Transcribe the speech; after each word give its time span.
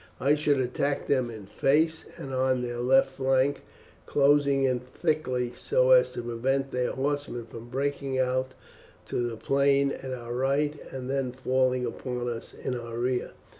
I 0.19 0.33
should 0.33 0.59
attack 0.59 1.05
them 1.05 1.29
in 1.29 1.45
face 1.45 2.05
and 2.17 2.33
on 2.33 2.63
their 2.63 2.79
left 2.79 3.11
flank, 3.11 3.61
closing 4.07 4.63
in 4.63 4.79
thickly 4.79 5.53
so 5.53 5.91
as 5.91 6.11
to 6.13 6.23
prevent 6.23 6.71
their 6.71 6.93
horsemen 6.93 7.45
from 7.45 7.69
breaking 7.69 8.17
out 8.17 8.47
on 8.47 9.09
to 9.09 9.29
the 9.29 9.37
plain 9.37 9.91
at 9.91 10.11
our 10.11 10.33
right 10.33 10.73
and 10.91 11.07
then 11.07 11.31
falling 11.31 11.85
upon 11.85 12.27
us 12.27 12.51
in 12.51 12.73
our 12.73 12.97
rear. 12.97 13.33